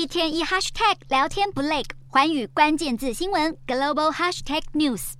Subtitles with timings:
[0.00, 5.12] 一天一 hashtag 聊天不累，环宇关键字新闻 global hashtag news。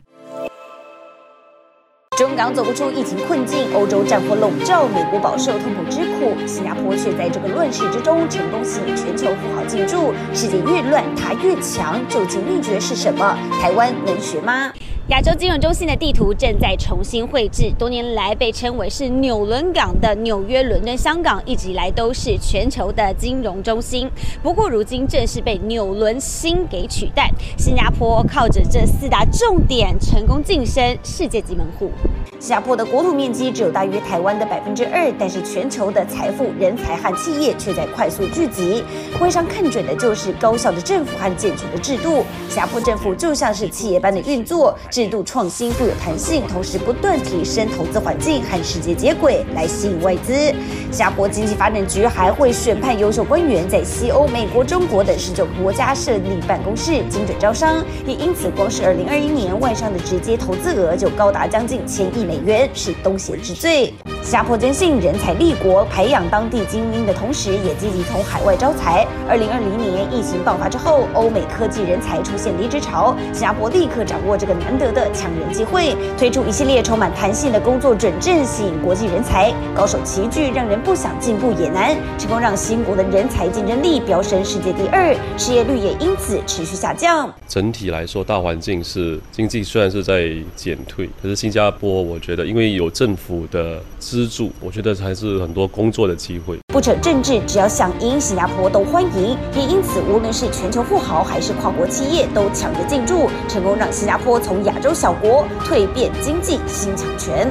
[2.16, 10.14] 中港走不出疫情困境，欧洲战火笼罩，美国饱受痛苦之苦，新加坡却在这个乱世之中成功吸引全球富豪进驻。
[10.32, 13.36] 世界越乱，它越强，究竟秘诀是什么？
[13.60, 14.72] 台湾能学吗？
[15.08, 17.72] 亚洲金融中心的地图正在重新绘制。
[17.76, 24.08] 多年来被称为是纽伦港的纽约、伦敦、香港，一直以来都是全球的金融中心。
[24.40, 27.28] 不过，如今正式被纽伦新给取代。
[27.58, 31.90] 新加坡靠着这四大重点，成功晋升世界级门户。
[32.38, 38.84] 新加坡的国土面积只有大约台湾的百分之二，但是全球的财富、人才和企业却在快速聚集。
[39.18, 42.24] 徽商看准的就是高效的政府和健全的制度。
[42.48, 44.72] 新加坡政府就像是企业般的运作。
[45.00, 50.34] 制度创新富有弹性，同时不断提升投资环境和世界接轨，来吸引外资。
[50.34, 57.82] 新加坡经济发展局还会选派优秀官员，在西欧、美国、中国等十九国家设立办公室，精准招商。
[58.06, 63.94] 也因此，光是二零二一年，外商的直接投资额就高达将近千亿美元，是东协之最。
[64.22, 69.04] 新加坡坚信人才立国，培养当地精英的同时，也积极从海外招才。
[69.28, 79.52] 二零二零年疫情爆发之后，欧美科技人才出现离职潮，新加坡立刻掌握这个难得的抢人机会，推出一系列充满弹性的工作准证，吸引国际人才。
[79.74, 87.32] 高手齐聚，让人不想进步也难，成功让新国的人才竞争力飙升世界第二，失业率也因此持续下降。
[87.48, 96.58] 整体来说，大环境是经济虽然是在减退，可是新加坡我觉得因为有政府的资助，我觉得才是很多工作的机会。
[96.66, 99.36] 不扯政治，只要想赢，新加坡都欢迎。
[99.54, 107.48] 也因此，无论是全球富豪还是跨国企业，都抢着进驻，成功让新加坡从亚洲小国蜕变经济新强权。